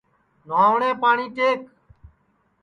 نہواٹؔے 0.47 0.89
پاٹؔی 1.01 1.27
ٹیک 1.35 1.59